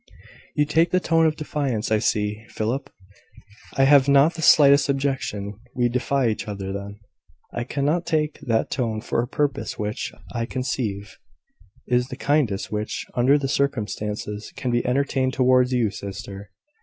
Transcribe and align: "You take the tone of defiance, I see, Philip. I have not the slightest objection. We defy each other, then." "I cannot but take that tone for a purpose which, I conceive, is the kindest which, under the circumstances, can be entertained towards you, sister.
"You 0.55 0.65
take 0.65 0.89
the 0.89 0.99
tone 0.99 1.27
of 1.27 1.35
defiance, 1.35 1.91
I 1.91 1.99
see, 1.99 2.43
Philip. 2.49 2.89
I 3.77 3.83
have 3.83 4.07
not 4.07 4.33
the 4.33 4.41
slightest 4.41 4.89
objection. 4.89 5.59
We 5.75 5.89
defy 5.89 6.27
each 6.29 6.47
other, 6.47 6.73
then." 6.73 6.97
"I 7.53 7.65
cannot 7.65 8.05
but 8.05 8.05
take 8.07 8.39
that 8.41 8.71
tone 8.71 9.01
for 9.01 9.21
a 9.21 9.27
purpose 9.27 9.77
which, 9.77 10.11
I 10.33 10.47
conceive, 10.47 11.19
is 11.85 12.07
the 12.07 12.17
kindest 12.17 12.71
which, 12.71 13.05
under 13.13 13.37
the 13.37 13.47
circumstances, 13.47 14.51
can 14.55 14.71
be 14.71 14.83
entertained 14.87 15.33
towards 15.33 15.71
you, 15.71 15.91
sister. 15.91 16.49